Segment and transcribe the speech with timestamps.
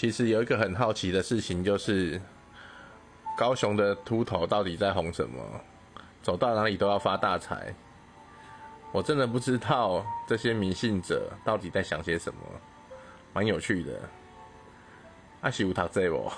[0.00, 2.18] 其实有一个很好奇的事情，就是
[3.36, 5.38] 高雄的秃头到底在红什么？
[6.22, 7.74] 走到哪里都要发大财，
[8.92, 12.40] 我真的不知道这些迷信者到底在想些什么，
[13.34, 14.00] 蛮有趣的。
[15.42, 16.32] 阿西无塔在不？